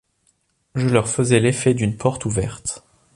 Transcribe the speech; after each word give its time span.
Je 0.73 0.87
leur 0.87 1.07
faisais 1.07 1.39
l’effet 1.39 1.75
d’une 1.75 1.95
porte 1.95 2.25
ouverte. 2.25 2.83